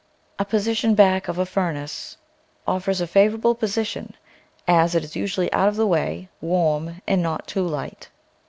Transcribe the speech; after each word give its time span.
A 0.39 0.45
position 0.45 0.95
back 0.95 1.27
of 1.27 1.37
a 1.37 1.45
furnace 1.45 2.17
offers 2.65 3.01
a 3.01 3.05
favour 3.05 3.37
able 3.37 3.53
position, 3.53 4.15
as 4.67 4.95
it 4.95 5.03
is 5.03 5.15
usually 5.15 5.53
out 5.53 5.67
of 5.67 5.75
the 5.75 5.85
way, 5.85 6.27
warm, 6.41 7.03
and 7.07 7.21
not 7.21 7.45
too 7.45 7.67
light. 7.67 8.09